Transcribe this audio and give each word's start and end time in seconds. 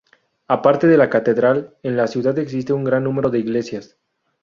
Aparte 0.47 0.87
de 0.87 0.97
la 0.97 1.11
catedral, 1.11 1.77
en 1.83 1.95
la 1.95 2.07
ciudad 2.07 2.39
existe 2.39 2.73
un 2.73 2.83
gran 2.83 3.03
número 3.03 3.29
de 3.29 3.37
iglesias. 3.37 3.99